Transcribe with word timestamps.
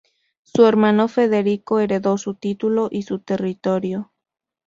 Su 0.41 0.65
hermano 0.65 1.07
Federico 1.07 1.79
heredó 1.79 2.17
su 2.17 2.33
título 2.33 2.87
y 2.91 3.03
su 3.03 3.19
territorio. 3.19 4.11